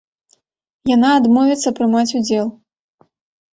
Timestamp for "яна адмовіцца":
0.95-1.75